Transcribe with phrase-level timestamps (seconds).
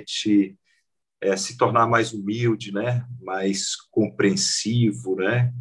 [0.00, 0.58] gente
[1.20, 3.06] é, se tornar mais humilde, né?
[3.20, 5.52] mais compreensivo, né?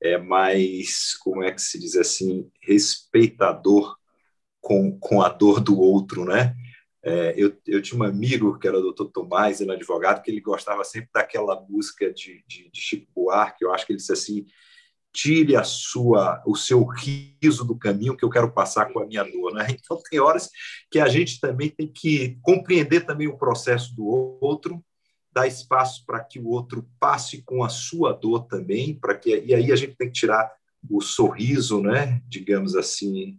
[0.00, 3.96] é mais, como é que se diz assim, respeitador
[4.60, 6.54] com, com a dor do outro, né?
[7.02, 10.30] É, eu, eu tinha um amigo que era o doutor Tomás, ele é advogado, que
[10.30, 14.12] ele gostava sempre daquela música de, de, de Chico Buarque, eu acho que ele disse
[14.12, 14.44] assim,
[15.12, 19.24] tire a sua, o seu riso do caminho que eu quero passar com a minha
[19.24, 19.66] dor, né?
[19.80, 20.50] Então tem horas
[20.90, 24.06] que a gente também tem que compreender também o processo do
[24.40, 24.82] outro,
[25.32, 29.54] dar espaço para que o outro passe com a sua dor também, para que e
[29.54, 30.52] aí a gente tem que tirar
[30.88, 32.20] o sorriso, né?
[32.26, 33.38] Digamos assim,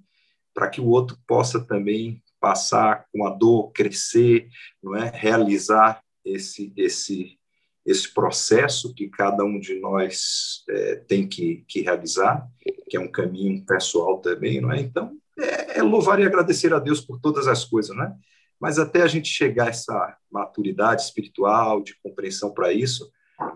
[0.54, 4.48] para que o outro possa também passar com a dor, crescer,
[4.82, 5.10] não é?
[5.10, 7.38] Realizar esse esse
[7.86, 12.48] esse processo que cada um de nós é, tem que, que realizar,
[12.90, 14.80] que é um caminho pessoal também, não é?
[14.80, 18.14] Então, é, é louvar e agradecer a Deus por todas as coisas, não é?
[18.60, 23.12] Mas até a gente chegar a essa maturidade espiritual, de compreensão para isso,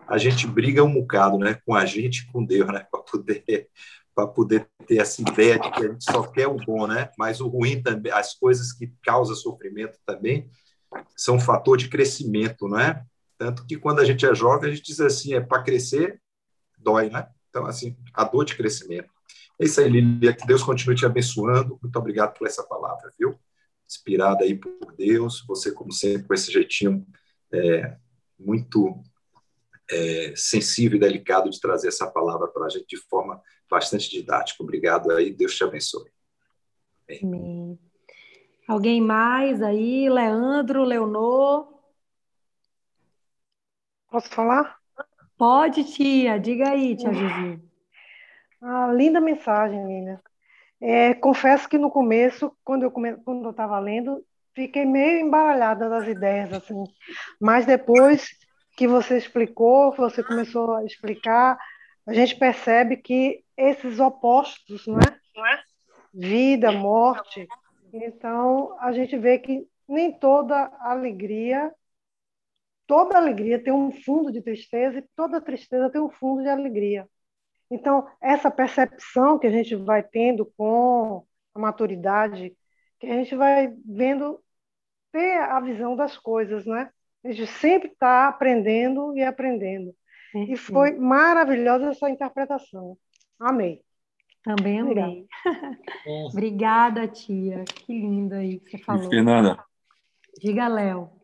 [0.07, 1.59] a gente briga um bocado, né?
[1.63, 2.85] Com a gente com Deus, né?
[2.89, 3.69] Para poder
[4.15, 7.09] para poder ter essa ideia de que a gente só quer o bom, né?
[7.17, 10.49] Mas o ruim também, as coisas que causam sofrimento também
[11.17, 13.03] são um fator de crescimento, não é?
[13.45, 16.19] Tanto que quando a gente é jovem, a gente diz assim, é para crescer,
[16.79, 17.29] dói, né?
[17.47, 19.07] Então, assim, a dor de crescimento.
[19.59, 21.77] É isso aí, Lilia, que Deus continue te abençoando.
[21.79, 23.37] Muito obrigado por essa palavra, viu?
[23.87, 27.05] Inspirada aí por Deus, você, como sempre, com esse jeitinho
[27.53, 27.95] é,
[28.39, 28.99] muito
[29.91, 34.63] é, sensível e delicado de trazer essa palavra para a gente de forma bastante didática.
[34.63, 36.09] Obrigado aí, Deus te abençoe.
[37.21, 37.77] Amém.
[38.67, 40.09] Alguém mais aí?
[40.09, 41.74] Leandro, Leonor?
[44.15, 44.77] Posso falar?
[45.37, 46.39] Pode, tia.
[46.39, 47.61] Diga aí, tia Vivi.
[48.61, 50.21] Ah, linda mensagem, Nina.
[50.79, 53.17] É, confesso que no começo, quando eu come...
[53.17, 54.23] quando eu estava lendo,
[54.55, 56.81] fiquei meio embaralhada das ideias, assim.
[57.41, 58.29] Mas depois
[58.77, 61.57] que você explicou, você começou a explicar,
[62.07, 65.19] a gente percebe que esses opostos, não é?
[65.35, 65.61] Não é?
[66.13, 67.45] Vida, morte.
[67.91, 71.69] Então, a gente vê que nem toda alegria
[72.87, 77.07] toda alegria tem um fundo de tristeza e toda tristeza tem um fundo de alegria.
[77.69, 82.55] Então, essa percepção que a gente vai tendo com a maturidade,
[82.99, 84.39] que a gente vai vendo
[85.11, 86.89] ter a visão das coisas, né?
[87.23, 89.95] A gente sempre está aprendendo e aprendendo.
[90.47, 92.97] E foi maravilhosa essa interpretação.
[93.39, 93.81] Amei.
[94.43, 95.25] Também amei.
[96.29, 97.63] Obrigada, tia.
[97.63, 99.09] Que linda aí que você falou.
[99.09, 99.57] Fernanda.
[100.39, 101.15] Diga, Léo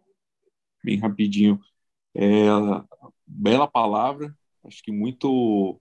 [0.84, 1.60] bem rapidinho.
[2.16, 2.46] É,
[3.26, 5.80] bela palavra, acho que muito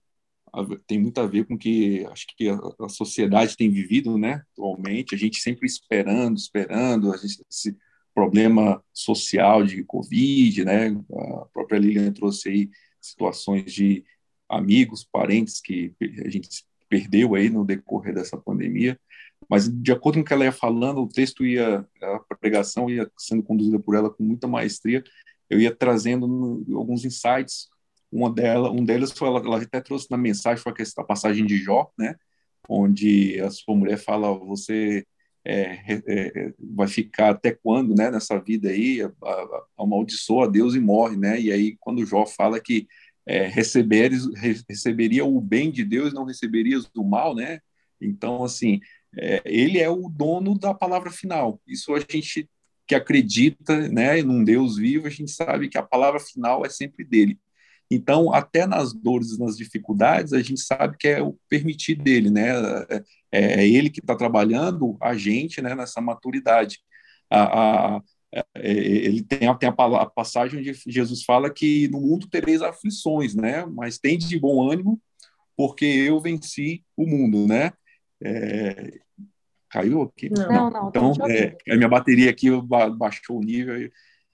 [0.85, 4.43] tem muito a ver com que acho que a, a, sociedade tem vivido, né?
[4.51, 7.77] Atualmente, a gente sempre esperando, esperando, gente, esse
[8.13, 10.89] problema social de Covid, né?
[10.89, 12.69] A própria Lilian trouxe aí
[12.99, 14.03] situações de
[14.49, 15.93] amigos, parentes que
[16.25, 16.49] a gente
[16.89, 18.99] perdeu aí no decorrer dessa pandemia.
[19.51, 23.11] Mas, de acordo com o que ela ia falando, o texto ia, a pregação ia
[23.17, 25.03] sendo conduzida por ela com muita maestria,
[25.49, 27.67] eu ia trazendo alguns insights.
[28.09, 31.57] Uma delas, um deles foi, ela, ela até trouxe na mensagem, foi a passagem de
[31.57, 32.15] Jó, né?
[32.69, 35.05] Onde a sua mulher fala, você
[35.43, 38.09] é, é, vai ficar até quando, né?
[38.09, 38.99] Nessa vida aí,
[39.77, 41.37] amaldiçoa a Deus e morre, né?
[41.37, 42.87] E aí, quando Jó fala que
[43.25, 44.29] é, receberes,
[44.69, 47.59] receberia o bem de Deus, não receberias o mal, né?
[47.99, 48.79] Então, assim,
[49.17, 51.59] é, ele é o dono da palavra final.
[51.67, 52.49] Isso a gente
[52.87, 57.05] que acredita né, num Deus vivo, a gente sabe que a palavra final é sempre
[57.05, 57.39] dele.
[57.89, 62.49] Então, até nas dores, nas dificuldades, a gente sabe que é o permitir dele, né?
[63.31, 66.79] É, é ele que está trabalhando a gente né, nessa maturidade.
[67.29, 68.01] A, a,
[68.33, 73.65] é, ele tem, a, passagem onde Jesus fala que no mundo tereis aflições, né?
[73.65, 74.99] Mas tem de bom ânimo,
[75.55, 77.73] porque eu venci o mundo, né?
[78.23, 78.99] É,
[79.69, 80.29] caiu aqui?
[80.29, 80.89] Não, não.
[80.89, 82.49] Então, é, a minha bateria aqui
[82.97, 83.89] baixou o nível.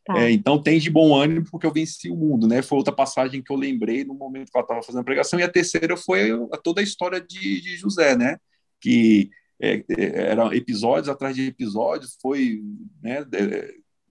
[0.06, 0.18] Tá.
[0.20, 2.62] É, então, tem de bom ânimo porque eu venci o mundo, né?
[2.62, 5.39] Foi outra passagem que eu lembrei no momento que ela estava fazendo a pregação.
[5.39, 6.30] E a terceira foi
[6.63, 8.38] toda a história de, de José, né?
[8.80, 9.30] Que
[9.62, 12.62] é, é eram episódios atrás de episódios, foi
[13.01, 13.25] né,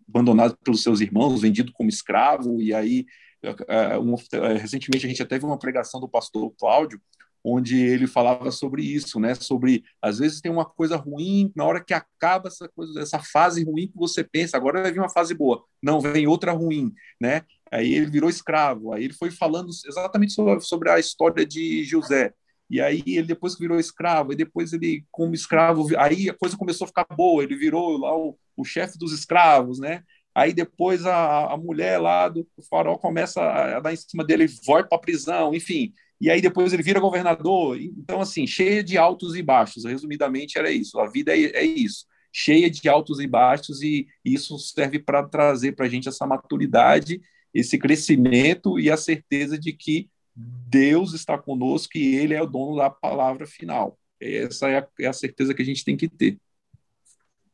[0.08, 3.06] abandonado pelos seus irmãos, vendido como escravo, e aí,
[3.42, 4.14] é, um,
[4.58, 7.00] recentemente, a gente até viu uma pregação do pastor Cláudio,
[7.48, 9.34] onde ele falava sobre isso, né?
[9.36, 13.62] Sobre às vezes tem uma coisa ruim na hora que acaba essa coisa, essa fase
[13.64, 17.42] ruim que você pensa, agora vai vir uma fase boa, não vem outra ruim, né?
[17.70, 22.32] Aí ele virou escravo, aí ele foi falando exatamente sobre, sobre a história de José.
[22.68, 26.56] E aí ele depois que virou escravo, e depois ele como escravo, aí a coisa
[26.56, 30.02] começou a ficar boa, ele virou lá o, o chefe dos escravos, né?
[30.34, 34.54] Aí depois a, a mulher lá do farol começa a dar em cima dele, ele
[34.66, 35.92] vai para a prisão, enfim.
[36.20, 37.78] E aí depois ele vira governador.
[37.80, 39.84] Então, assim, cheia de altos e baixos.
[39.84, 40.98] Resumidamente, era isso.
[40.98, 42.06] A vida é, é isso.
[42.32, 47.20] Cheia de altos e baixos, e isso serve para trazer para a gente essa maturidade,
[47.52, 52.76] esse crescimento e a certeza de que Deus está conosco e Ele é o dono
[52.76, 53.98] da palavra final.
[54.20, 56.38] Essa é a, é a certeza que a gente tem que ter.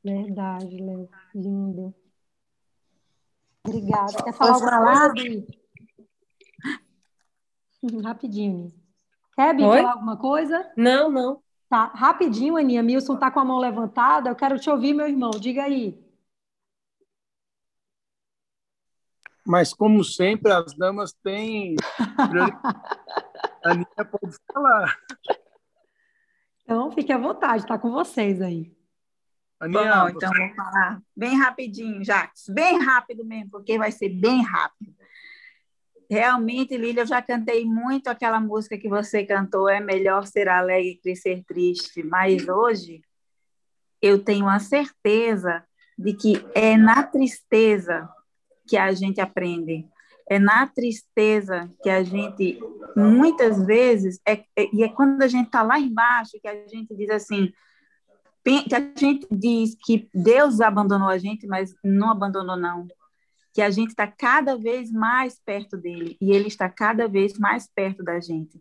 [0.02, 1.08] Verdade, Léo.
[1.34, 1.94] Lindo.
[3.64, 4.24] Obrigada.
[4.24, 5.46] Quer falar alguma coisa,
[8.02, 8.72] Rapidinho.
[9.34, 10.70] Quer Bi, falar alguma coisa?
[10.76, 11.42] Não, não.
[11.68, 12.82] Tá, rapidinho, Aninha.
[12.82, 14.30] Milson tá com a mão levantada.
[14.30, 15.30] Eu quero te ouvir, meu irmão.
[15.30, 15.98] Diga aí.
[19.44, 21.76] Mas, como sempre, as damas têm.
[23.64, 24.96] Aninha pode falar.
[26.62, 28.72] Então, fique à vontade, está com vocês aí.
[29.58, 32.44] Aninha, Bom, então vou falar bem rapidinho, Jacques.
[32.48, 34.94] Bem rápido mesmo, porque vai ser bem rápido.
[36.12, 41.00] Realmente, Lília, eu já cantei muito aquela música que você cantou, É Melhor Ser Alegre
[41.02, 43.00] que Ser Triste, mas hoje
[44.02, 45.64] eu tenho a certeza
[45.96, 48.06] de que é na tristeza
[48.68, 49.88] que a gente aprende.
[50.28, 52.60] É na tristeza que a gente,
[52.94, 56.94] muitas vezes, é, é e é quando a gente está lá embaixo que a gente
[56.94, 57.50] diz assim,
[58.44, 62.86] que a gente diz que Deus abandonou a gente, mas não abandonou, não.
[63.52, 67.68] Que a gente está cada vez mais perto dele e ele está cada vez mais
[67.74, 68.60] perto da gente.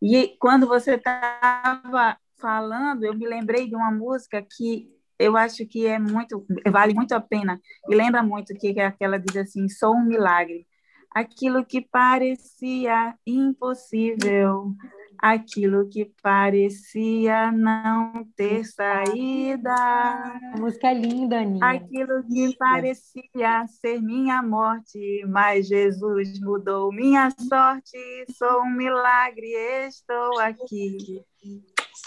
[0.00, 4.88] E quando você estava falando, eu me lembrei de uma música que
[5.18, 9.18] eu acho que é muito, vale muito a pena e lembra muito que é aquela
[9.18, 10.66] diz assim: sou um milagre.
[11.14, 14.74] Aquilo que parecia impossível
[15.18, 19.74] aquilo que parecia não ter saída.
[19.74, 21.66] A música é linda, Aninha.
[21.66, 27.98] Aquilo que parecia ser minha morte, mas Jesus mudou minha sorte.
[28.36, 29.48] Sou um milagre,
[29.86, 31.24] estou aqui.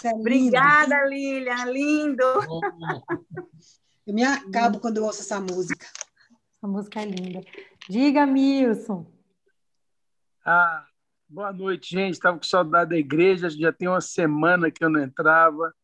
[0.04, 2.22] É Obrigada, Lilian, lindo.
[4.04, 5.86] Eu me acabo quando eu ouço essa música.
[6.56, 7.40] Essa música é linda.
[7.88, 9.06] Diga, Milson.
[10.44, 10.84] Ah,
[11.32, 12.12] Boa noite, gente.
[12.12, 15.74] Estava com saudade da igreja, já tem uma semana que eu não entrava.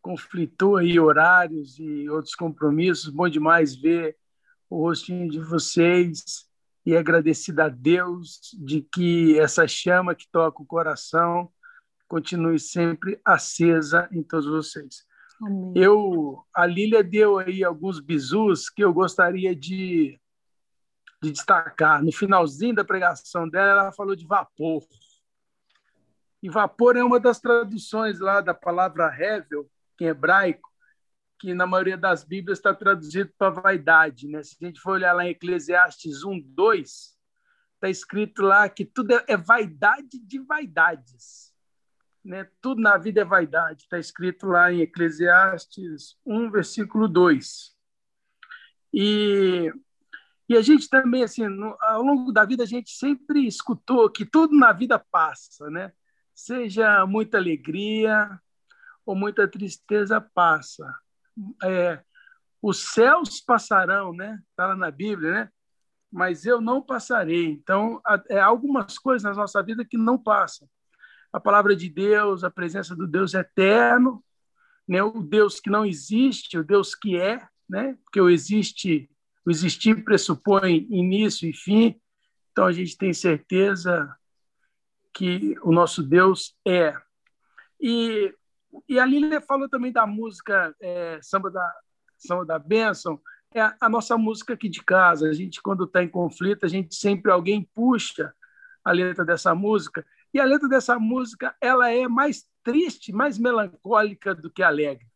[0.00, 3.10] Conflitou aí horários e outros compromissos.
[3.10, 4.16] Bom demais ver
[4.70, 6.48] o rostinho de vocês
[6.86, 11.50] e agradecido a Deus de que essa chama que toca o coração
[12.06, 15.04] continue sempre acesa em todos vocês.
[15.42, 15.72] Amém.
[15.74, 20.20] Eu, a Lília deu aí alguns bisus que eu gostaria de
[21.22, 22.02] de destacar.
[22.02, 24.82] No finalzinho da pregação dela, ela falou de vapor.
[26.42, 29.68] E vapor é uma das traduções lá da palavra Hevel,
[30.00, 30.68] em hebraico,
[31.38, 34.28] que na maioria das Bíblias está traduzido para vaidade.
[34.28, 34.42] Né?
[34.42, 37.18] Se a gente for olhar lá em Eclesiastes 1, 2,
[37.74, 41.52] está escrito lá que tudo é, é vaidade de vaidades.
[42.24, 42.48] Né?
[42.60, 43.82] Tudo na vida é vaidade.
[43.82, 47.76] Está escrito lá em Eclesiastes 1, versículo 2.
[48.92, 49.72] E
[50.48, 54.24] e a gente também, assim, no, ao longo da vida, a gente sempre escutou que
[54.24, 55.92] tudo na vida passa, né?
[56.34, 58.40] Seja muita alegria
[59.04, 60.90] ou muita tristeza passa.
[61.62, 62.02] É,
[62.62, 64.40] os céus passarão, né?
[64.50, 65.50] Está lá na Bíblia, né?
[66.10, 67.46] Mas eu não passarei.
[67.46, 70.66] Então, é algumas coisas na nossa vida que não passam.
[71.30, 74.24] A palavra de Deus, a presença do Deus eterno,
[74.88, 75.02] né?
[75.02, 77.98] O Deus que não existe, o Deus que é, né?
[78.04, 79.10] Porque o existe
[79.48, 81.98] o existir pressupõe início e fim,
[82.52, 84.14] então a gente tem certeza
[85.14, 86.94] que o nosso Deus é.
[87.80, 88.34] E,
[88.86, 91.74] e a Lília falou também da música é, Samba da
[92.18, 93.18] Samba da Bênção,
[93.54, 95.30] é a, a nossa música aqui de casa.
[95.30, 98.34] A gente, quando está em conflito, a gente sempre alguém puxa
[98.84, 100.04] a letra dessa música.
[100.34, 105.08] E a letra dessa música ela é mais triste, mais melancólica do que alegre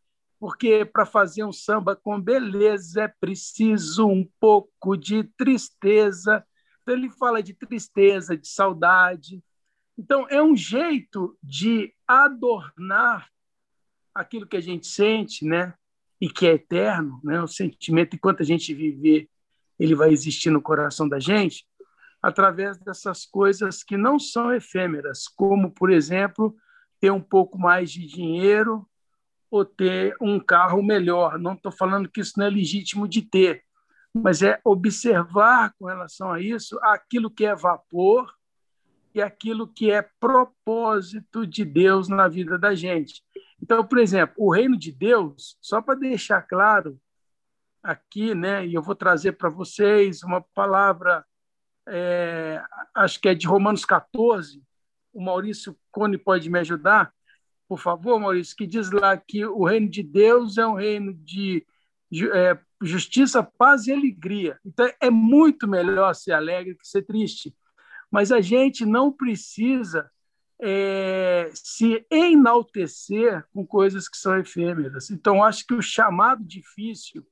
[0.43, 6.45] porque para fazer um samba com beleza é preciso um pouco de tristeza.
[6.81, 9.41] Então, ele fala de tristeza, de saudade.
[9.97, 13.29] Então, é um jeito de adornar
[14.13, 15.75] aquilo que a gente sente, né?
[16.19, 17.41] E que é eterno, né?
[17.41, 19.29] O sentimento, enquanto a gente viver,
[19.79, 21.65] ele vai existir no coração da gente,
[22.21, 26.53] através dessas coisas que não são efêmeras, como, por exemplo,
[26.99, 28.85] ter um pouco mais de dinheiro,
[29.53, 31.37] ou ter um carro melhor.
[31.37, 33.63] Não estou falando que isso não é legítimo de ter,
[34.11, 38.33] mas é observar com relação a isso aquilo que é vapor
[39.13, 43.21] e aquilo que é propósito de Deus na vida da gente.
[43.61, 46.99] Então, por exemplo, o reino de Deus, só para deixar claro
[47.83, 48.65] aqui, né?
[48.65, 51.23] E eu vou trazer para vocês uma palavra,
[51.87, 52.59] é,
[52.95, 54.63] acho que é de Romanos 14.
[55.13, 57.13] O Maurício Cone pode me ajudar,
[57.73, 61.65] por favor, Maurício, que diz lá que o reino de Deus é um reino de
[62.31, 64.59] é, justiça, paz e alegria.
[64.63, 67.51] Então, é muito melhor ser alegre que ser triste.
[68.11, 70.07] Mas a gente não precisa
[70.61, 75.09] é, se enaltecer com coisas que são efêmeras.
[75.09, 77.25] Então, acho que o chamado difícil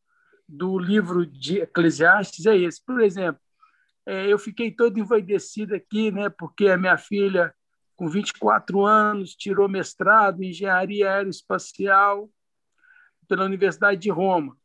[0.50, 2.84] do livro de Eclesiastes é esse.
[2.84, 3.40] Por exemplo,
[4.08, 7.54] é, eu fiquei todo envaidecido aqui, né, porque a minha filha,
[8.02, 12.28] com 24 anos, tirou mestrado em engenharia aeroespacial
[13.28, 14.58] pela Universidade de Roma,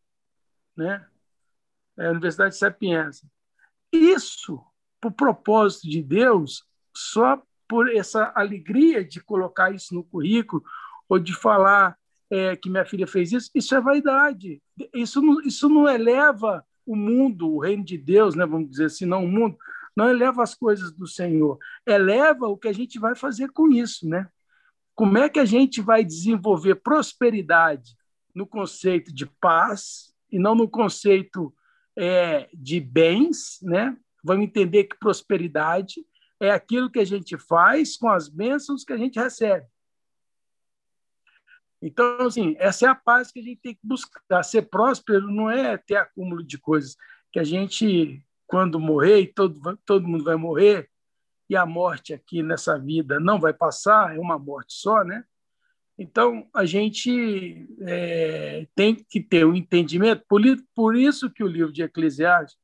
[0.75, 1.07] né?
[1.99, 3.29] É Universidade Sapienza.
[3.93, 4.59] Isso,
[4.99, 6.65] por propósito de Deus,
[6.97, 10.65] só por essa alegria de colocar isso no currículo
[11.07, 11.95] ou de falar
[12.31, 14.63] é, que minha filha fez isso, isso é vaidade.
[14.95, 19.05] Isso não, isso não eleva o mundo, o reino de Deus, né, vamos dizer assim,
[19.05, 19.59] não o mundo,
[19.97, 24.09] não eleva as coisas do Senhor, eleva o que a gente vai fazer com isso,
[24.09, 24.29] né?
[24.95, 27.97] Como é que a gente vai desenvolver prosperidade
[28.35, 31.55] no conceito de paz e não no conceito
[31.97, 33.97] é, de bens, né?
[34.23, 36.05] Vamos entender que prosperidade
[36.41, 39.67] é aquilo que a gente faz com as bênçãos que a gente recebe.
[41.81, 44.43] Então, assim, essa é a paz que a gente tem que buscar.
[44.43, 46.97] Ser próspero não é ter acúmulo de coisas
[47.33, 50.89] que a gente, quando morrer, todo, todo mundo vai morrer,
[51.49, 55.25] e a morte aqui nessa vida não vai passar, é uma morte só, né?
[55.99, 60.43] Então, a gente é, tem que ter um entendimento, por,
[60.75, 62.59] por isso que o livro de Eclesiastes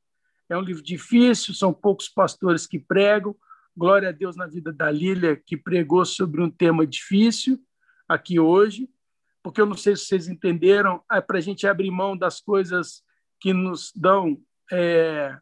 [0.49, 3.35] é um livro difícil, são poucos pastores que pregam,
[3.75, 7.59] glória a Deus na vida da Lília, que pregou sobre um tema difícil
[8.07, 8.87] aqui hoje,
[9.41, 13.03] porque eu não sei se vocês entenderam, é para a gente abrir mão das coisas
[13.39, 14.39] que nos dão
[14.71, 15.35] é,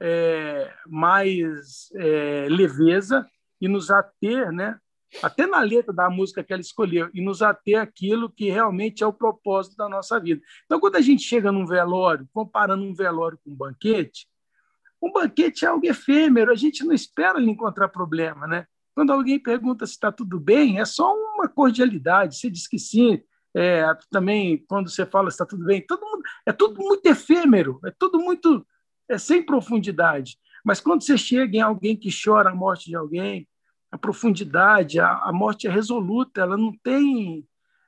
[0.00, 3.26] é, mais é, leveza
[3.60, 4.78] e nos ater, né?
[5.22, 9.06] até na letra da música que ela escolheu, e nos ater aquilo que realmente é
[9.06, 10.40] o propósito da nossa vida.
[10.64, 14.26] Então, quando a gente chega num velório, comparando um velório com um banquete,
[15.00, 18.66] um banquete é algo efêmero, a gente não espera lhe encontrar problema, né?
[18.94, 22.36] Quando alguém pergunta se está tudo bem, é só uma cordialidade.
[22.36, 23.20] Você diz que sim.
[23.56, 27.92] É, também, quando você fala está tudo bem, todo mundo, é tudo muito efêmero, é
[27.96, 28.66] tudo muito
[29.08, 30.38] é, sem profundidade.
[30.64, 33.46] Mas quando você chega em alguém que chora a morte de alguém,
[33.90, 37.46] a profundidade, a, a morte é resoluta, ela não tem,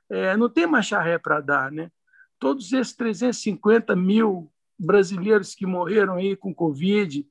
[0.09, 1.71] é, não tem marcha ré para dar.
[1.71, 1.91] Né?
[2.39, 7.27] Todos esses 350 mil brasileiros que morreram aí com Covid,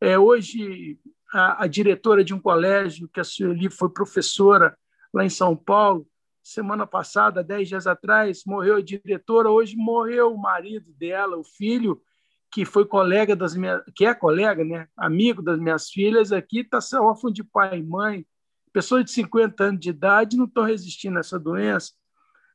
[0.00, 0.98] é, hoje
[1.32, 4.76] a, a, diretora de um colégio, que a Sueli foi professora
[5.14, 6.06] lá em São Paulo,
[6.42, 12.02] semana passada, dez dias atrás, morreu a diretora, hoje morreu o marido dela, o filho,
[12.50, 16.78] que foi colega das minhas, que é colega, né, amigo das minhas filhas aqui, está
[17.00, 18.26] órfão de pai e mãe,
[18.72, 21.92] pessoas de 50 anos de idade não estão resistindo a essa doença,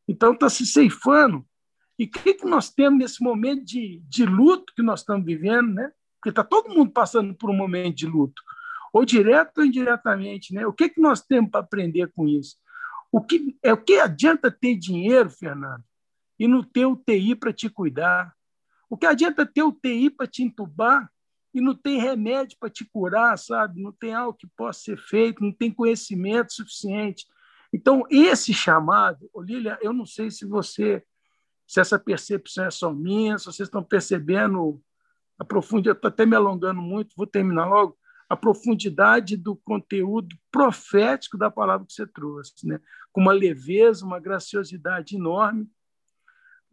[0.07, 1.45] então está se ceifando.
[1.97, 5.73] E o que, que nós temos nesse momento de, de luto que nós estamos vivendo,
[5.73, 5.91] né?
[6.19, 8.41] Porque está todo mundo passando por um momento de luto
[8.91, 10.65] ou direto ou indiretamente, né?
[10.67, 12.57] O que que nós temos para aprender com isso?
[13.11, 15.83] O que é o que adianta ter dinheiro, Fernando,
[16.37, 18.33] e não ter UTI para te cuidar?
[18.95, 21.11] O que adianta ter UTI para te entubar
[21.53, 23.81] e não tem remédio para te curar, sabe?
[23.81, 27.25] Não tem algo que possa ser feito, não tem conhecimento suficiente.
[27.73, 31.03] Então, esse chamado, Olília, eu não sei se você,
[31.67, 34.81] se essa percepção é só minha, se vocês estão percebendo
[35.37, 37.97] a profundidade, estou até me alongando muito, vou terminar logo,
[38.29, 42.79] a profundidade do conteúdo profético da palavra que você trouxe, né?
[43.11, 45.69] com uma leveza, uma graciosidade enorme,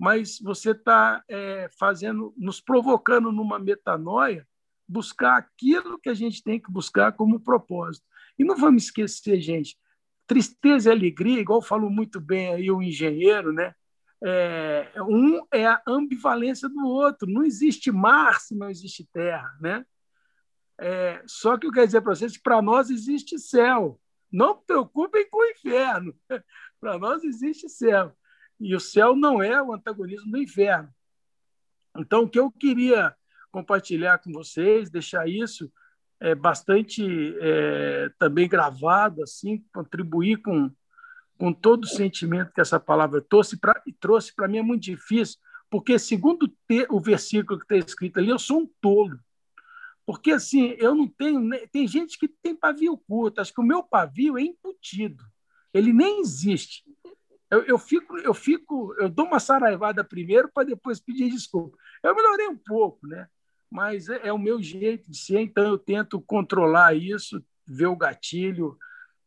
[0.02, 4.44] mas você está é, fazendo, nos provocando numa metanoia,
[4.88, 8.04] buscar aquilo que a gente tem que buscar como propósito.
[8.36, 9.78] E não vamos esquecer, gente,
[10.26, 13.76] tristeza e alegria, igual falou muito bem aí o engenheiro, né?
[14.24, 17.30] É, um é a ambivalência do outro.
[17.30, 19.86] Não existe mar se não existe terra, né?
[20.80, 24.00] É, só que eu quero dizer para vocês que para nós existe céu.
[24.32, 26.12] Não preocupem com o inferno.
[26.80, 28.16] para nós existe céu.
[28.62, 30.88] E o céu não é o antagonismo do inferno.
[31.96, 33.14] Então, o que eu queria
[33.50, 35.70] compartilhar com vocês, deixar isso
[36.20, 37.04] é, bastante
[37.40, 40.70] é, também gravado, assim, contribuir com,
[41.36, 45.40] com todo o sentimento que essa palavra trouxe para trouxe para mim é muito difícil,
[45.68, 46.50] porque segundo
[46.88, 49.18] o versículo que está escrito ali, eu sou um tolo.
[50.06, 51.50] Porque assim, eu não tenho.
[51.70, 55.24] Tem gente que tem pavio curto, acho que o meu pavio é imputido.
[55.74, 56.84] Ele nem existe.
[57.52, 61.76] Eu, eu, fico, eu fico, eu dou uma saraivada primeiro para depois pedir desculpa.
[62.02, 63.28] Eu melhorei um pouco, né?
[63.72, 67.96] mas é, é o meu jeito de ser, então eu tento controlar isso, ver o
[67.96, 68.76] gatilho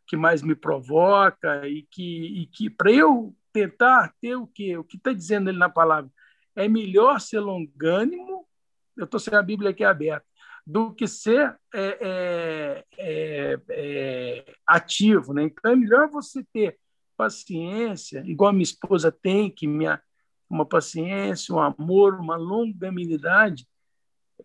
[0.07, 4.83] que mais me provoca e que, e que para eu tentar ter o que o
[4.83, 6.11] que está dizendo ele na palavra
[6.55, 8.47] é melhor ser longânimo
[8.95, 10.27] eu estou sem a Bíblia aqui aberta
[10.67, 16.77] do que ser é, é, é, é, ativo né então é melhor você ter
[17.15, 20.01] paciência igual minha esposa tem que minha
[20.49, 23.67] uma paciência um amor uma longanimidade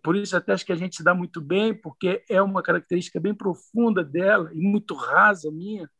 [0.02, 3.20] por isso até acho que a gente se dá muito bem, porque é uma característica
[3.20, 5.90] bem profunda dela e muito rasa minha,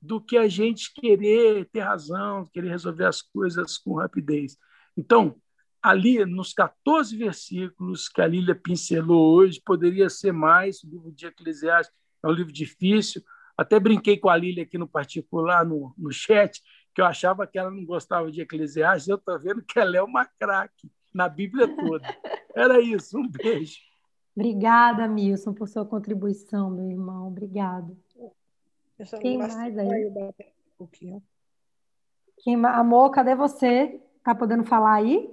[0.00, 4.56] do que a gente querer ter razão, querer resolver as coisas com rapidez.
[4.96, 5.36] Então,
[5.82, 11.26] ali nos 14 versículos que a Lília pincelou hoje, poderia ser mais, o livro de
[11.26, 13.22] Eclesiastes é um livro difícil,
[13.60, 16.62] até brinquei com a Lília aqui no particular, no, no chat,
[16.94, 20.02] que eu achava que ela não gostava de Eclesiastes, eu estou vendo que ela é
[20.02, 22.08] uma craque na Bíblia toda.
[22.56, 23.76] Era isso, um beijo.
[24.34, 27.28] Obrigada, Milson, por sua contribuição, meu irmão.
[27.28, 27.94] Obrigado.
[29.20, 30.10] Quem mais aí?
[30.80, 31.20] Um
[32.38, 34.00] Quem, amor, cadê você?
[34.24, 35.30] Tá podendo falar aí?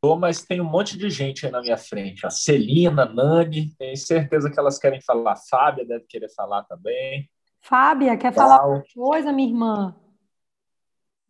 [0.00, 2.26] Tô, mas tem um monte de gente aí na minha frente.
[2.26, 5.32] A Celina, a Nani, tenho certeza que elas querem falar.
[5.32, 7.28] A Fábia deve querer falar também.
[7.60, 9.94] Fábia, quer falar alguma coisa, minha irmã?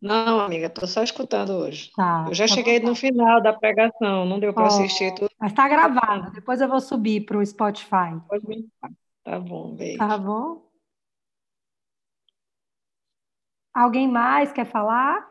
[0.01, 1.91] Não, amiga, estou só escutando hoje.
[1.95, 2.87] Tá, eu já tá cheguei bom.
[2.87, 5.29] no final da pregação, não deu para assistir tudo.
[5.39, 8.19] Mas está gravado, depois eu vou subir para o Spotify.
[9.23, 9.97] Tá bom, beijo.
[9.97, 10.65] Tá bom?
[13.73, 15.30] Alguém mais quer falar?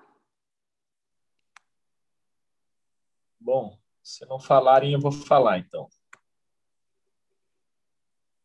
[3.41, 5.89] Bom, se não falarem, eu vou falar então.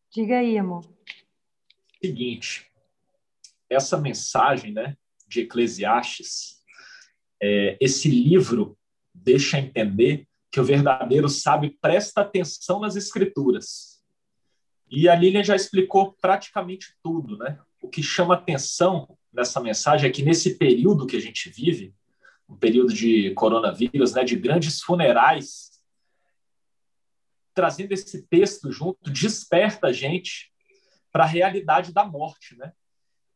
[0.09, 0.85] Diga aí, amor.
[2.01, 2.71] Seguinte,
[3.69, 4.95] essa mensagem, né,
[5.27, 6.63] de Eclesiastes,
[7.41, 8.77] é, esse livro
[9.13, 14.01] deixa entender que o verdadeiro sábio presta atenção nas escrituras.
[14.89, 17.59] E a Lilian já explicou praticamente tudo, né?
[17.81, 21.93] O que chama atenção nessa mensagem é que nesse período que a gente vive,
[22.47, 25.71] um período de coronavírus, né, de grandes funerais,
[27.53, 30.51] trazendo esse texto junto, desperta a gente
[31.11, 32.73] para a realidade da morte, né?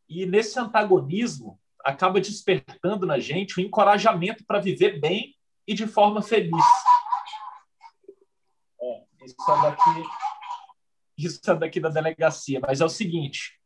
[0.08, 6.22] E nesse antagonismo acaba despertando na gente o encorajamento para viver bem e de forma
[6.22, 6.66] feliz.
[8.82, 10.04] É, isso é daqui,
[11.18, 13.60] isso é daqui da delegacia, mas é o seguinte: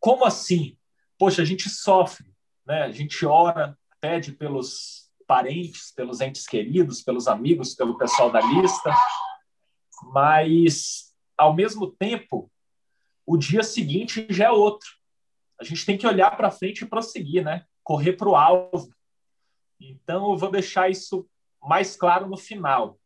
[0.00, 0.78] como assim?
[1.18, 2.26] Poxa, a gente sofre,
[2.64, 2.84] né?
[2.84, 8.94] A gente ora, pede pelos parentes, pelos entes queridos, pelos amigos, pelo pessoal da lista,
[10.12, 12.50] mas ao mesmo tempo,
[13.24, 14.88] o dia seguinte já é outro
[15.60, 17.64] a gente tem que olhar para frente e prosseguir, né?
[17.82, 18.92] Correr para o alvo.
[19.80, 21.28] Então, eu vou deixar isso
[21.62, 22.98] mais claro no final.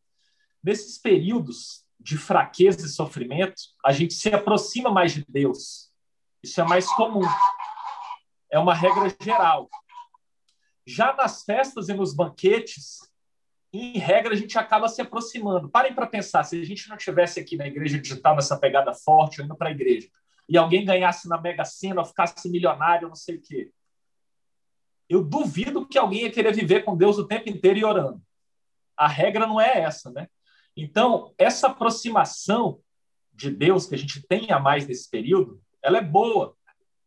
[0.63, 5.91] Nesses períodos de fraqueza e sofrimento, a gente se aproxima mais de Deus.
[6.43, 7.27] Isso é mais comum.
[8.51, 9.69] É uma regra geral.
[10.89, 13.07] Já nas festas e nos banquetes,
[13.71, 15.69] em regra, a gente acaba se aproximando.
[15.69, 19.39] Parem para pensar, se a gente não tivesse aqui na igreja digital nessa pegada forte,
[19.39, 20.09] indo para a igreja,
[20.47, 23.71] e alguém ganhasse na Mega Sena, ficasse milionário, não sei o quê.
[25.07, 28.19] Eu duvido que alguém ia querer viver com Deus o tempo inteiro e orando.
[28.97, 30.27] A regra não é essa, né?
[30.75, 32.81] Então, essa aproximação
[33.31, 36.57] de Deus que a gente tem a mais nesse período, ela é boa.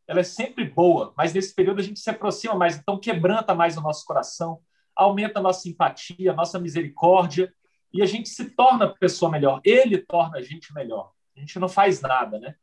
[0.06, 3.76] Ela é sempre boa, mas nesse período a gente se aproxima mais, então quebranta mais
[3.76, 4.60] o nosso coração,
[4.94, 7.52] aumenta a nossa empatia, a nossa misericórdia,
[7.92, 9.60] e a gente se torna pessoa melhor.
[9.64, 11.12] Ele torna a gente melhor.
[11.36, 12.54] A gente não faz nada, né?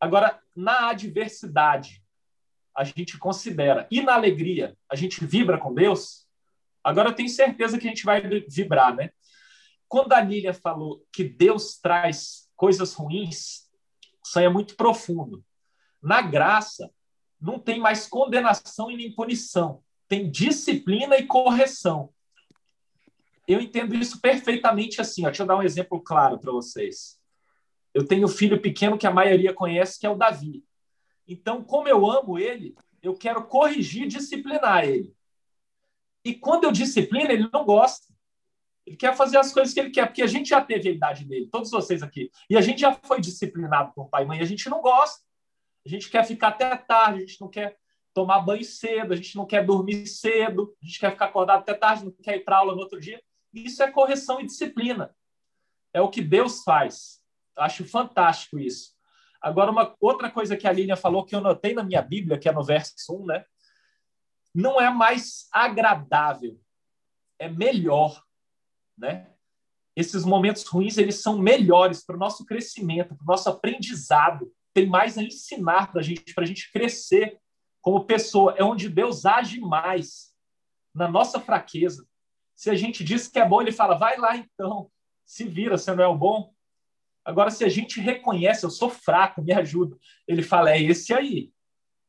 [0.00, 2.02] Agora, na adversidade,
[2.76, 6.26] a gente considera, e na alegria, a gente vibra com Deus,
[6.82, 9.10] agora eu tenho certeza que a gente vai vibrar, né?
[9.88, 13.70] Quando a Nília falou que Deus traz coisas ruins,
[14.24, 15.44] isso aí é muito profundo.
[16.04, 16.90] Na graça,
[17.40, 22.12] não tem mais condenação e nem punição, tem disciplina e correção.
[23.48, 25.24] Eu entendo isso perfeitamente assim.
[25.24, 25.28] Ó.
[25.28, 27.18] Deixa eu dar um exemplo claro para vocês.
[27.94, 30.62] Eu tenho um filho pequeno que a maioria conhece, que é o Davi.
[31.26, 35.14] Então, como eu amo ele, eu quero corrigir, disciplinar ele.
[36.22, 38.12] E quando eu disciplino, ele não gosta.
[38.86, 41.24] Ele quer fazer as coisas que ele quer, porque a gente já teve a idade
[41.24, 42.30] dele, todos vocês aqui.
[42.50, 45.24] E a gente já foi disciplinado por pai e mãe, a gente não gosta.
[45.84, 47.76] A gente quer ficar até tarde, a gente não quer
[48.12, 51.74] tomar banho cedo, a gente não quer dormir cedo, a gente quer ficar acordado até
[51.74, 53.20] tarde, não quer ir para aula no outro dia.
[53.52, 55.14] Isso é correção e disciplina.
[55.92, 57.20] É o que Deus faz.
[57.56, 58.94] Acho fantástico isso.
[59.40, 62.48] Agora, uma outra coisa que a Línia falou que eu notei na minha Bíblia, que
[62.48, 63.44] é no verso 1, né?
[64.54, 66.58] Não é mais agradável
[67.38, 68.22] é melhor,
[68.96, 69.30] né?
[69.96, 74.52] Esses momentos ruins, eles são melhores para o nosso crescimento, para o nosso aprendizado.
[74.74, 77.38] Tem mais a ensinar para a gente, para a gente crescer
[77.80, 78.54] como pessoa.
[78.58, 80.34] É onde Deus age mais,
[80.94, 82.06] na nossa fraqueza.
[82.54, 84.90] Se a gente diz que é bom, ele fala, vai lá então,
[85.24, 86.52] se vira, você não é o bom.
[87.24, 89.96] Agora, se a gente reconhece, eu sou fraco, me ajuda,
[90.28, 91.52] ele fala, é esse aí,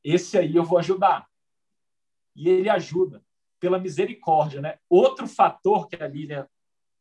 [0.03, 1.25] esse aí eu vou ajudar.
[2.35, 3.23] E ele ajuda
[3.59, 4.61] pela misericórdia.
[4.61, 4.77] Né?
[4.89, 6.47] Outro fator que a Lilian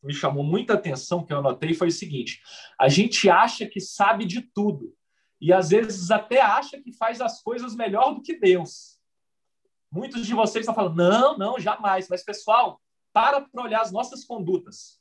[0.02, 2.40] me chamou muita atenção, que eu anotei, foi o seguinte:
[2.78, 4.94] a gente acha que sabe de tudo.
[5.44, 8.98] E às vezes até acha que faz as coisas melhor do que Deus.
[9.92, 12.08] Muitos de vocês estão falando, não, não, jamais.
[12.08, 12.80] Mas, pessoal,
[13.12, 14.98] para para olhar as nossas condutas.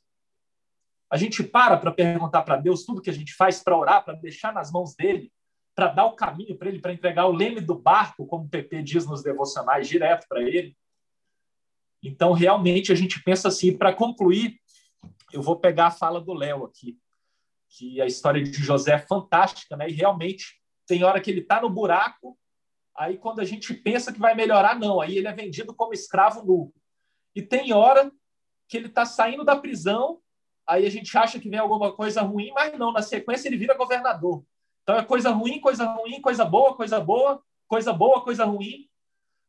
[1.10, 4.12] A gente para para perguntar para Deus tudo que a gente faz para orar, para
[4.12, 5.32] deixar nas mãos dele,
[5.74, 8.82] para dar o caminho para ele, para entregar o leme do barco, como o PP
[8.82, 10.76] diz nos devocionais, direto para ele.
[12.02, 14.60] Então, realmente, a gente pensa assim, para concluir,
[15.32, 16.98] eu vou pegar a fala do Léo aqui,
[17.76, 19.88] que a história de José é fantástica, né?
[19.88, 22.38] E realmente tem hora que ele está no buraco,
[22.96, 26.44] aí quando a gente pensa que vai melhorar, não, aí ele é vendido como escravo
[26.44, 26.72] nu.
[27.34, 28.12] E tem hora
[28.68, 30.20] que ele está saindo da prisão,
[30.66, 33.76] aí a gente acha que vem alguma coisa ruim, mas não, na sequência ele vira
[33.76, 34.44] governador.
[34.82, 38.88] Então é coisa ruim, coisa ruim, coisa boa, coisa boa, coisa boa, coisa ruim.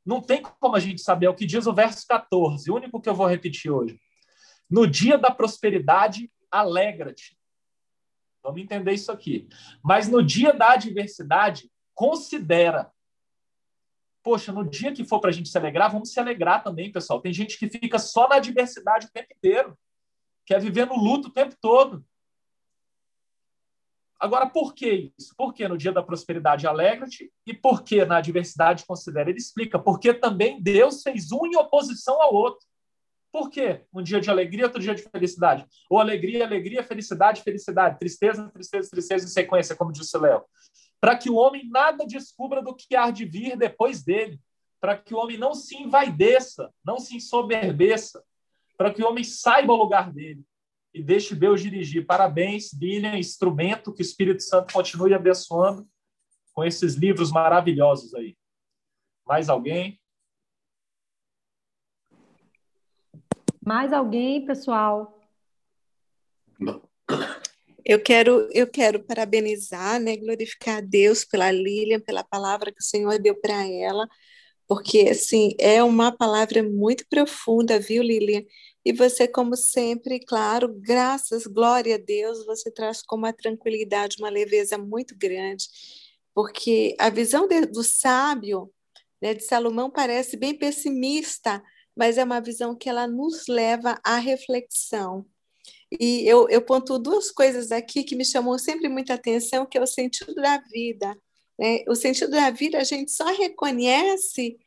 [0.03, 3.01] Não tem como a gente saber é o que diz o verso 14, o único
[3.01, 3.99] que eu vou repetir hoje.
[4.69, 7.37] No dia da prosperidade, alegra-te.
[8.45, 9.47] Vamos entender isso aqui.
[9.83, 12.91] Mas no dia da adversidade, considera.
[14.21, 17.21] Poxa, no dia que for para a gente se alegrar, vamos se alegrar também, pessoal.
[17.21, 19.77] Tem gente que fica só na adversidade o tempo inteiro,
[20.45, 22.05] quer viver no luto o tempo todo.
[24.19, 25.35] Agora, por que isso?
[25.35, 29.29] Por que no dia da prosperidade alegra-te e por que na adversidade considera?
[29.29, 32.65] Ele explica, porque também Deus fez um em oposição ao outro.
[33.35, 33.81] Por quê?
[33.93, 35.65] Um dia de alegria, outro dia de felicidade.
[35.89, 37.99] Ou alegria, alegria, felicidade, felicidade.
[37.99, 40.45] Tristeza, tristeza, tristeza em sequência, como disse Léo.
[41.01, 44.39] Para que o homem nada descubra do que há de vir depois dele.
[44.79, 48.23] Para que o homem não se envaideça, não se ensoberbeça.
[48.77, 50.41] Para que o homem saiba o lugar dele
[50.93, 52.05] e deixe Deus dirigir.
[52.05, 55.85] Parabéns, Lilian, instrumento que o Espírito Santo continue abençoando
[56.53, 58.37] com esses livros maravilhosos aí.
[59.27, 59.99] Mais alguém?
[63.65, 65.19] Mais alguém, pessoal?
[67.83, 72.85] Eu quero, eu quero parabenizar, né, glorificar a Deus pela Lilian, pela palavra que o
[72.85, 74.07] Senhor deu para ela,
[74.67, 78.43] porque assim é uma palavra muito profunda, viu, Lilian?
[78.85, 84.29] E você, como sempre, claro, graças, glória a Deus, você traz com uma tranquilidade, uma
[84.29, 85.65] leveza muito grande,
[86.35, 88.71] porque a visão de, do sábio,
[89.19, 91.63] né, de Salomão, parece bem pessimista,
[91.95, 95.25] mas é uma visão que ela nos leva à reflexão.
[95.99, 99.81] E eu, eu ponto duas coisas aqui que me chamam sempre muita atenção, que é
[99.81, 101.15] o sentido da vida.
[101.57, 101.83] Né?
[101.87, 104.57] O sentido da vida a gente só reconhece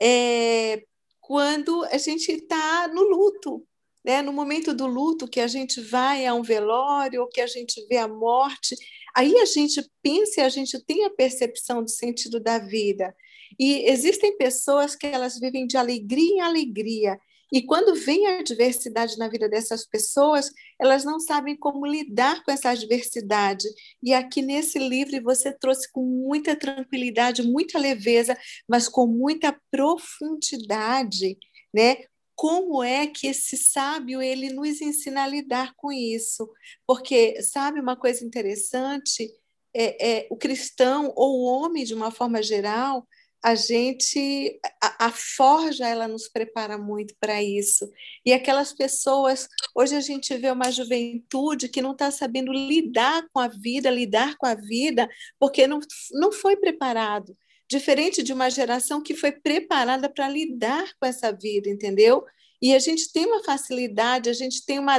[0.00, 0.84] é,
[1.20, 3.66] quando a gente está no luto,
[4.04, 4.22] né?
[4.22, 7.84] no momento do luto, que a gente vai a um velório, ou que a gente
[7.88, 8.76] vê a morte,
[9.14, 13.14] aí a gente pensa e a gente tem a percepção do sentido da vida.
[13.58, 17.18] E existem pessoas que elas vivem de alegria em alegria.
[17.52, 22.50] E quando vem a adversidade na vida dessas pessoas, elas não sabem como lidar com
[22.50, 23.68] essa adversidade.
[24.02, 28.36] E aqui nesse livro você trouxe com muita tranquilidade, muita leveza,
[28.68, 31.38] mas com muita profundidade,
[31.72, 31.98] né?
[32.34, 36.50] Como é que esse sábio ele nos ensina a lidar com isso?
[36.86, 39.32] Porque sabe uma coisa interessante,
[39.74, 43.06] é, é o cristão ou o homem de uma forma geral,
[43.46, 47.88] a gente a, a, forja ela nos prepara muito para isso.
[48.24, 53.38] E aquelas pessoas hoje a gente vê uma juventude que não está sabendo lidar com
[53.38, 55.78] a vida lidar com a vida porque não,
[56.10, 57.36] não foi preparado.
[57.70, 62.24] Diferente de uma geração que foi preparada para lidar com essa vida entendeu
[62.60, 64.98] e a gente tem uma facilidade, a gente tem uma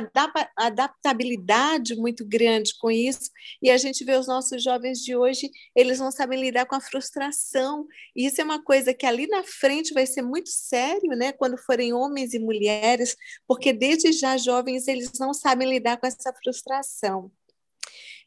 [0.56, 3.30] adaptabilidade muito grande com isso,
[3.62, 6.82] e a gente vê os nossos jovens de hoje, eles não sabem lidar com a
[6.82, 7.88] frustração.
[8.16, 11.58] E isso é uma coisa que ali na frente vai ser muito sério, né, quando
[11.58, 13.16] forem homens e mulheres,
[13.48, 17.32] porque desde já jovens eles não sabem lidar com essa frustração.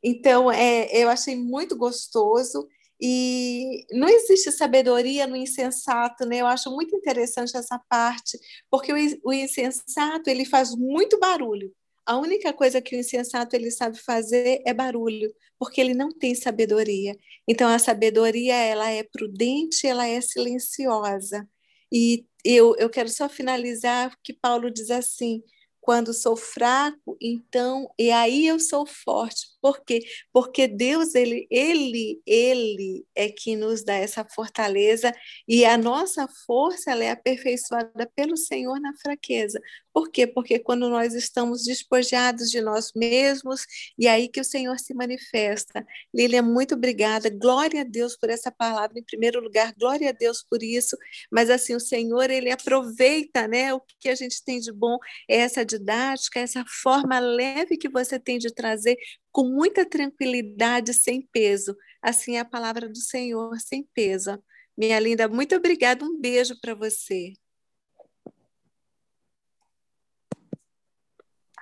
[0.02, 2.66] Então, é, eu achei muito gostoso
[3.00, 6.38] e não existe sabedoria no insensato, né?
[6.38, 8.38] Eu acho muito interessante essa parte,
[8.70, 8.92] porque
[9.24, 11.72] o, insensato ele faz muito barulho.
[12.04, 16.34] A única coisa que o insensato ele sabe fazer é barulho, porque ele não tem
[16.34, 17.16] sabedoria.
[17.48, 21.48] Então a sabedoria ela é prudente, ela é silenciosa.
[21.92, 25.42] E eu, eu quero só finalizar que Paulo diz assim:
[25.90, 29.48] quando sou fraco, então, e aí eu sou forte.
[29.60, 29.98] Por quê?
[30.32, 35.12] Porque Deus, ele, ele, ele é que nos dá essa fortaleza
[35.48, 39.60] e a nossa força ela é aperfeiçoada pelo Senhor na fraqueza.
[39.92, 40.26] Por quê?
[40.26, 43.66] Porque quando nós estamos despojados de nós mesmos,
[43.98, 45.84] e aí que o Senhor se manifesta.
[46.14, 47.28] Lília, muito obrigada.
[47.28, 49.74] Glória a Deus por essa palavra em primeiro lugar.
[49.78, 50.96] Glória a Deus por isso.
[51.30, 54.98] Mas assim, o Senhor, ele aproveita, né, o que a gente tem de bom,
[55.28, 58.96] é essa didática, essa forma leve que você tem de trazer
[59.32, 61.76] com muita tranquilidade, sem peso.
[62.02, 64.42] Assim é a palavra do Senhor, sem peso.
[64.76, 66.04] Minha linda, muito obrigada.
[66.04, 67.34] Um beijo para você.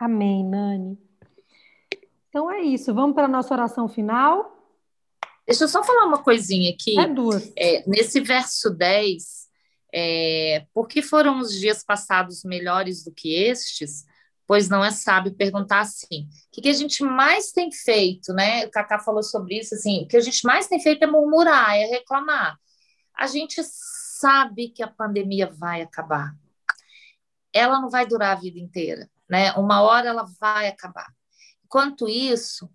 [0.01, 0.99] Amém, Nani.
[2.29, 2.95] Então é isso.
[2.95, 4.55] Vamos para a nossa oração final.
[5.47, 6.99] Deixa eu só falar uma coisinha aqui.
[6.99, 7.53] É duas.
[7.57, 9.49] É, nesse verso 10,
[9.93, 14.07] é, por que foram os dias passados melhores do que estes?
[14.49, 16.23] pois não é sábio perguntar assim.
[16.23, 18.65] O que, que, a gente mais tem feito, né?
[18.65, 21.77] O Cacá falou sobre isso, assim, o que a gente mais tem feito é murmurar,
[21.77, 22.57] é reclamar.
[23.15, 26.35] A gente sabe que a pandemia vai acabar.
[27.53, 29.53] Ela não vai durar a vida inteira, né?
[29.53, 31.13] Uma hora ela vai acabar.
[31.65, 32.71] Enquanto isso,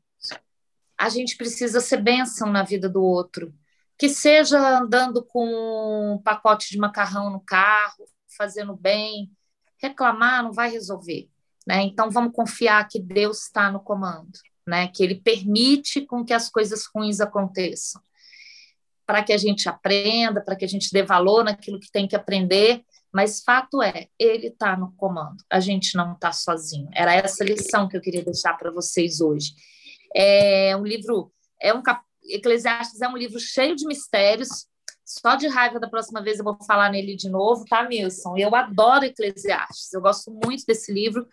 [0.98, 3.54] a gente precisa ser bênção na vida do outro.
[3.98, 8.06] Que seja andando com um pacote de macarrão no carro,
[8.38, 9.32] fazendo bem.
[9.82, 11.30] Reclamar não vai resolver
[11.66, 11.82] né?
[11.84, 14.32] Então vamos confiar que Deus está no comando,
[14.68, 14.88] né?
[14.88, 18.02] Que Ele permite com que as coisas ruins aconteçam,
[19.06, 22.16] para que a gente aprenda, para que a gente dê valor naquilo que tem que
[22.16, 22.84] aprender.
[23.14, 25.38] Mas fato é, Ele está no comando.
[25.50, 26.90] A gente não está sozinho.
[26.94, 29.54] Era essa lição que eu queria deixar para vocês hoje.
[30.16, 32.04] É um livro, é um cap...
[32.26, 34.66] Eclesiastes é um livro cheio de mistérios.
[35.06, 38.36] Só de raiva da próxima vez eu vou falar nele de novo, tá, Milson?
[38.38, 39.94] Eu adoro Eclesiastes.
[39.94, 41.28] Eu gosto muito desse livro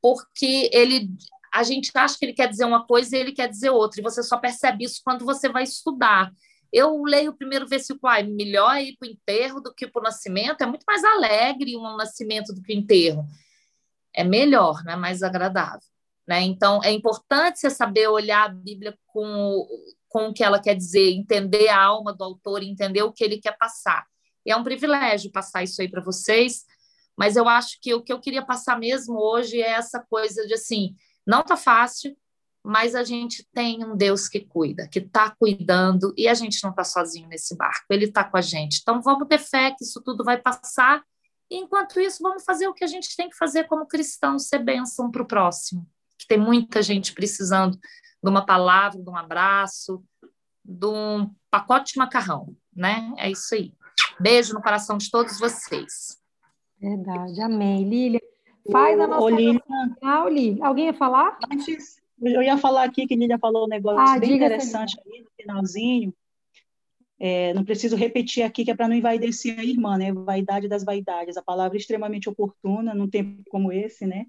[0.00, 1.08] porque ele
[1.54, 4.02] a gente acha que ele quer dizer uma coisa e ele quer dizer outra, e
[4.02, 6.32] você só percebe isso quando você vai estudar.
[6.72, 10.02] Eu leio o primeiro versículo, ah, melhor ir para o enterro do que para o
[10.02, 13.26] nascimento, é muito mais alegre um nascimento do que o enterro.
[14.14, 14.96] É melhor, né?
[14.96, 15.86] mais agradável.
[16.26, 16.40] Né?
[16.42, 19.66] Então, é importante você saber olhar a Bíblia com,
[20.08, 23.38] com o que ela quer dizer, entender a alma do autor, entender o que ele
[23.38, 24.06] quer passar.
[24.46, 26.64] E é um privilégio passar isso aí para vocês.
[27.16, 30.54] Mas eu acho que o que eu queria passar mesmo hoje é essa coisa de
[30.54, 30.94] assim,
[31.26, 32.16] não tá fácil,
[32.64, 36.70] mas a gente tem um Deus que cuida, que está cuidando, e a gente não
[36.70, 38.78] está sozinho nesse barco, ele está com a gente.
[38.80, 41.02] Então vamos ter fé que isso tudo vai passar,
[41.50, 44.60] e enquanto isso, vamos fazer o que a gente tem que fazer como cristãos, ser
[44.60, 45.86] bênção para o próximo,
[46.18, 50.02] que tem muita gente precisando de uma palavra, de um abraço,
[50.64, 53.12] de um pacote de macarrão, né?
[53.18, 53.74] É isso aí.
[54.18, 56.18] Beijo no coração de todos vocês.
[56.80, 57.88] Verdade, amém.
[57.88, 58.22] Lília,
[58.70, 59.62] faz a nossa Lília,
[60.00, 60.64] final, Lília.
[60.64, 61.38] Alguém ia falar?
[61.52, 65.30] Antes, eu ia falar aqui que Lília falou um negócio ah, bem interessante aí no
[65.36, 66.14] finalzinho.
[67.18, 70.12] É, não preciso repetir aqui, que é para não envaidecer a irmã, né?
[70.12, 74.26] Vaidade das vaidades, a palavra extremamente oportuna num tempo como esse, né?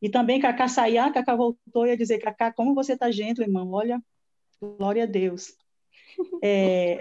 [0.00, 3.70] E também Cacá Sayá, Cacá voltou e ia dizer, Cacá, como você está gentil, irmão,
[3.72, 4.02] olha,
[4.60, 5.54] glória a Deus.
[6.42, 6.98] É,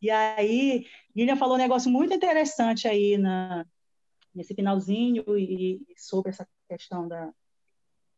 [0.00, 3.66] e aí, Lília falou um negócio muito interessante aí na,
[4.34, 7.32] nesse finalzinho e, e sobre essa questão da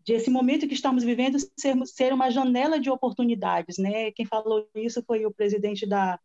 [0.06, 4.12] de esse momento que estamos vivendo ser, ser uma janela de oportunidades, né?
[4.12, 6.18] Quem falou isso foi o presidente da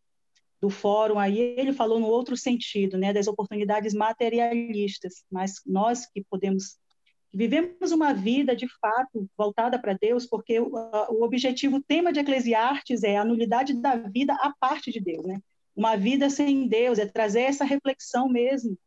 [0.60, 6.22] do fórum aí, ele falou no outro sentido, né, das oportunidades materialistas, mas nós que
[6.30, 6.78] podemos
[7.34, 10.70] vivemos uma vida de fato voltada para Deus, porque o,
[11.08, 15.26] o objetivo, o tema de Eclesiastes é a nulidade da vida à parte de Deus,
[15.26, 15.40] né?
[15.74, 18.78] Uma vida sem Deus é trazer essa reflexão mesmo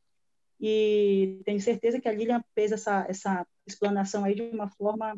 [0.59, 5.17] e tenho certeza que a Lilian fez essa, essa explanação aí de uma forma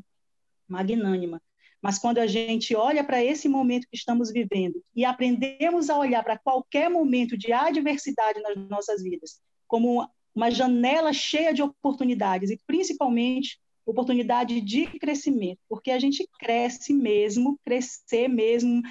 [0.67, 1.41] magnânima.
[1.81, 6.23] Mas quando a gente olha para esse momento que estamos vivendo e aprendemos a olhar
[6.23, 12.59] para qualquer momento de adversidade nas nossas vidas como uma janela cheia de oportunidades e
[12.65, 18.81] principalmente oportunidade de crescimento, porque a gente cresce mesmo, crescer mesmo,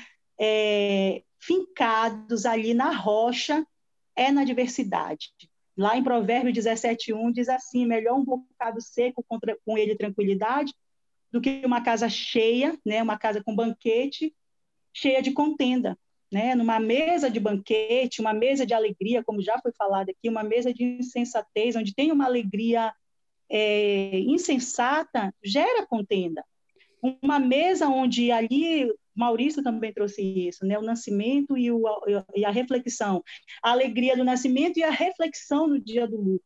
[0.40, 3.66] é, fincados ali na rocha,
[4.14, 5.32] é na adversidade.
[5.76, 10.72] Lá em Provérbio 17:1 diz assim: melhor um bocado seco contra, com ele tranquilidade
[11.30, 14.34] do que uma casa cheia, né, uma casa com banquete
[14.94, 15.98] cheia de contenda,
[16.32, 16.54] né?
[16.54, 20.72] Numa mesa de banquete, uma mesa de alegria, como já foi falado aqui, uma mesa
[20.72, 22.94] de insensatez, onde tem uma alegria
[23.50, 26.42] é, insensata, gera contenda.
[27.22, 30.78] Uma mesa onde ali Maurício também trouxe isso, né?
[30.78, 31.82] O nascimento e, o,
[32.34, 33.24] e a reflexão,
[33.62, 36.44] a alegria do nascimento e a reflexão no dia do luto.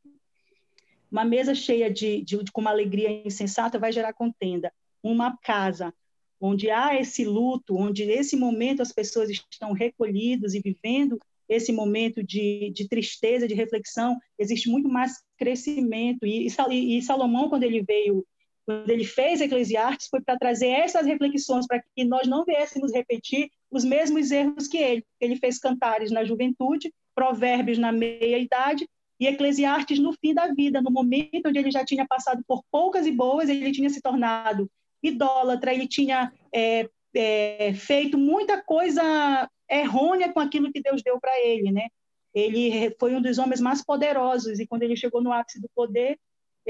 [1.11, 4.73] Uma mesa cheia de, de, de com uma alegria insensata vai gerar contenda.
[5.03, 5.93] Uma casa
[6.41, 12.23] onde há esse luto, onde nesse momento as pessoas estão recolhidas e vivendo esse momento
[12.23, 16.25] de, de tristeza, de reflexão, existe muito mais crescimento.
[16.25, 18.25] E, e Salomão, quando ele veio,
[18.71, 23.51] quando ele fez Eclesiastes, foi para trazer essas reflexões, para que nós não viéssemos repetir
[23.69, 25.05] os mesmos erros que ele.
[25.21, 30.91] Ele fez cantares na juventude, provérbios na meia-idade e Eclesiastes no fim da vida, no
[30.91, 34.71] momento onde ele já tinha passado por poucas e boas, ele tinha se tornado
[35.03, 41.37] idólatra, ele tinha é, é, feito muita coisa errônea com aquilo que Deus deu para
[41.41, 41.89] ele, né?
[42.33, 46.17] Ele foi um dos homens mais poderosos e quando ele chegou no ápice do poder,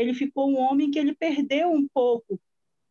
[0.00, 2.40] ele ficou um homem que ele perdeu um pouco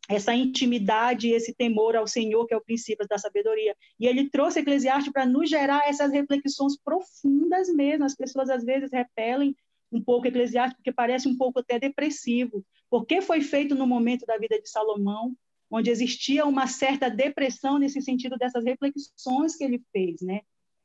[0.08, 3.76] essa intimidade, esse temor ao Senhor, que é o princípio da sabedoria.
[4.00, 8.06] E ele trouxe Eclesiastes para nos gerar essas reflexões profundas mesmo.
[8.06, 9.56] As pessoas às vezes repelem
[9.92, 12.66] um pouco Eclesiastes porque parece um pouco até depressivo.
[12.90, 15.36] Porque foi feito no momento da vida de Salomão,
[15.70, 20.42] onde existia uma certa depressão nesse sentido dessas reflexões que ele fez, né?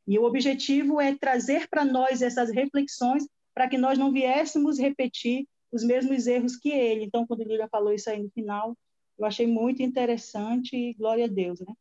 [0.07, 5.47] E o objetivo é trazer para nós essas reflexões para que nós não viéssemos repetir
[5.75, 7.05] os mesmos erros que ele.
[7.05, 8.77] Então, quando ele já falou isso aí no final,
[9.19, 11.75] eu achei muito interessante e glória a Deus, né?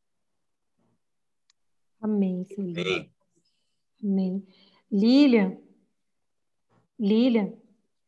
[2.02, 3.10] Amém, Senhor.
[4.04, 4.46] Amém.
[4.92, 5.60] Lília,
[7.00, 7.58] Lília,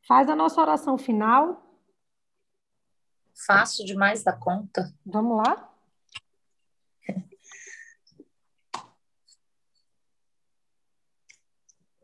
[0.05, 1.65] faz a nossa oração final
[3.35, 4.93] Fácil demais da conta.
[5.05, 5.71] Vamos lá?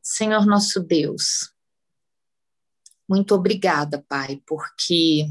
[0.02, 1.56] Senhor nosso Deus,
[3.12, 5.28] muito obrigada, Pai, porque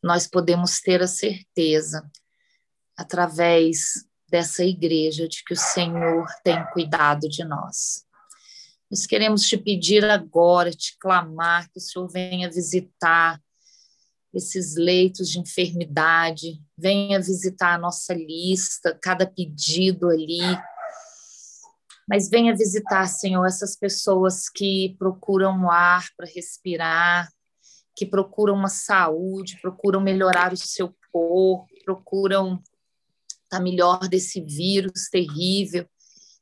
[0.00, 2.08] nós podemos ter a certeza,
[2.96, 8.04] através dessa igreja, de que o Senhor tem cuidado de nós.
[8.88, 13.42] Nós queremos te pedir agora, te clamar, que o Senhor venha visitar
[14.32, 20.38] esses leitos de enfermidade, venha visitar a nossa lista, cada pedido ali.
[22.08, 27.28] Mas venha visitar, Senhor, essas pessoas que procuram ar para respirar,
[27.96, 32.62] que procuram uma saúde, procuram melhorar o seu corpo, procuram
[33.44, 35.86] estar melhor desse vírus terrível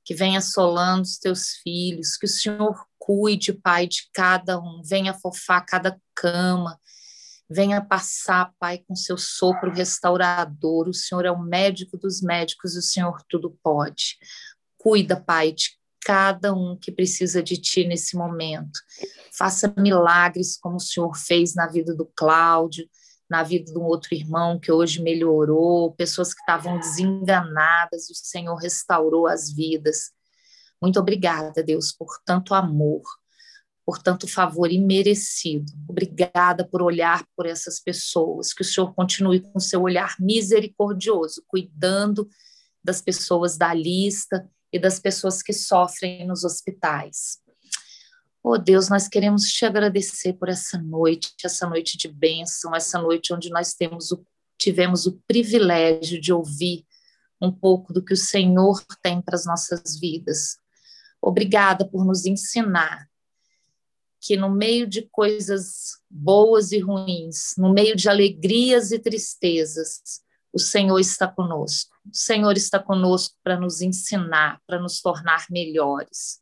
[0.05, 5.15] que vem assolando os teus filhos, que o Senhor cuide, Pai, de cada um, venha
[5.15, 6.81] fofar cada cama,
[7.53, 10.89] Venha passar, Pai, com seu sopro restaurador.
[10.89, 14.17] O Senhor é o médico dos médicos, o Senhor tudo pode.
[14.83, 18.81] Cuida, Pai, de cada um que precisa de Ti nesse momento.
[19.33, 22.89] Faça milagres como o Senhor fez na vida do Cláudio,
[23.31, 28.57] na vida de um outro irmão que hoje melhorou, pessoas que estavam desenganadas, o Senhor
[28.57, 30.11] restaurou as vidas.
[30.83, 33.03] Muito obrigada, Deus, por tanto amor
[33.85, 35.73] por tanto favor imerecido.
[35.89, 42.29] Obrigada por olhar por essas pessoas, que o Senhor continue com seu olhar misericordioso, cuidando
[42.83, 47.39] das pessoas da lista e das pessoas que sofrem nos hospitais.
[48.43, 53.33] Oh Deus, nós queremos te agradecer por essa noite, essa noite de bênção, essa noite
[53.33, 53.77] onde nós
[54.11, 54.25] o,
[54.59, 56.85] tivemos o privilégio de ouvir
[57.41, 60.57] um pouco do que o Senhor tem para as nossas vidas.
[61.21, 63.09] Obrigada por nos ensinar
[64.21, 70.23] que no meio de coisas boas e ruins, no meio de alegrias e tristezas,
[70.53, 71.97] o Senhor está conosco.
[72.07, 76.41] O Senhor está conosco para nos ensinar, para nos tornar melhores.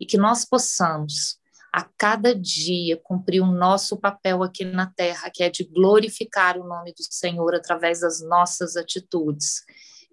[0.00, 1.38] E que nós possamos,
[1.72, 6.66] a cada dia, cumprir o nosso papel aqui na terra, que é de glorificar o
[6.66, 9.62] nome do Senhor através das nossas atitudes,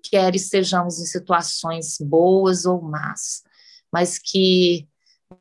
[0.03, 3.41] quer estejamos em situações boas ou más,
[3.91, 4.87] mas que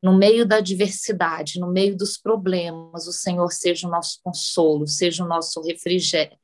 [0.02, 5.22] no meio da adversidade, no meio dos problemas, o Senhor seja o nosso consolo, seja
[5.22, 6.38] o nosso refrigério.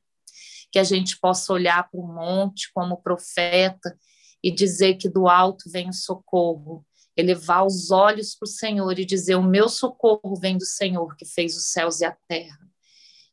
[0.71, 3.95] Que a gente possa olhar para o monte como profeta
[4.43, 9.05] e dizer que do alto vem o socorro, elevar os olhos para o Senhor e
[9.05, 12.59] dizer: O meu socorro vem do Senhor que fez os céus e a terra.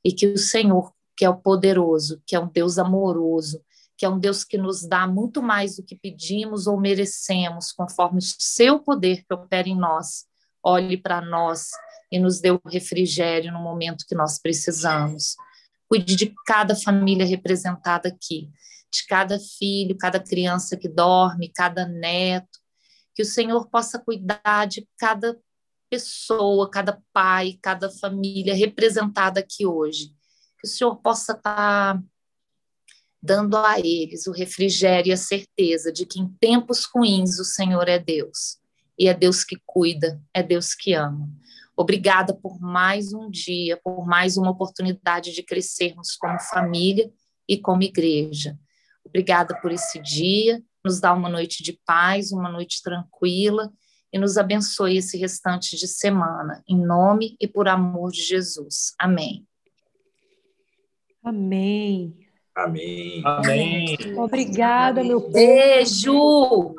[0.04, 3.62] E que o Senhor, que é o poderoso, que é um Deus amoroso,
[3.96, 8.18] que é um Deus que nos dá muito mais do que pedimos ou merecemos, conforme
[8.18, 10.24] o seu poder que opera em nós.
[10.62, 11.68] Olhe para nós
[12.10, 15.34] e nos dê o refrigério no momento que nós precisamos.
[15.88, 18.50] Cuide de cada família representada aqui,
[18.92, 22.58] de cada filho, cada criança que dorme, cada neto.
[23.14, 25.38] Que o Senhor possa cuidar de cada
[25.90, 30.14] pessoa, cada pai, cada família representada aqui hoje.
[30.60, 32.02] Que o Senhor possa estar
[33.20, 37.88] dando a eles o refrigério e a certeza de que em tempos ruins o Senhor
[37.88, 38.58] é Deus.
[38.98, 41.28] E é Deus que cuida, é Deus que ama.
[41.80, 47.08] Obrigada por mais um dia, por mais uma oportunidade de crescermos como família
[47.48, 48.58] e como igreja.
[49.04, 53.72] Obrigada por esse dia, nos dá uma noite de paz, uma noite tranquila
[54.12, 58.92] e nos abençoe esse restante de semana, em nome e por amor de Jesus.
[58.98, 59.46] Amém.
[61.22, 62.12] Amém.
[62.56, 63.22] Amém.
[63.24, 63.96] Amém.
[64.16, 65.32] Obrigada, meu povo.
[65.32, 66.74] Beijo.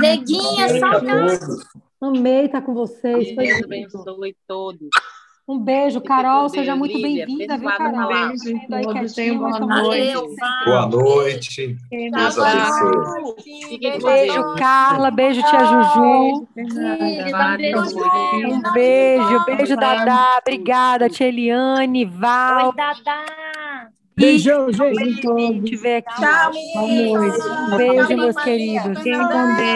[0.00, 1.40] Neguinha, saudades.
[2.04, 3.34] Amei estar com vocês.
[3.34, 4.88] Deus abençoe todos.
[5.48, 8.08] Um beijo, Carol, seja muito bem-vinda, viu, Carol?
[8.08, 10.16] Beijo, boa noite.
[10.66, 11.76] Boa noite.
[11.90, 13.78] Deus abençoe.
[14.02, 16.48] Beijo, Carla, beijo, tia Juju.
[18.46, 20.38] Um beijo, beijo, Dadá.
[20.40, 22.68] Obrigada, tia Eliane, Val.
[22.68, 23.24] Oi, Dadá.
[24.16, 25.20] Beijão, gente.
[25.64, 26.14] Te ver aqui.
[26.20, 26.52] Tchau,
[27.76, 28.98] Beijo, meus queridos.
[28.98, 29.74] Fiquem com Deus.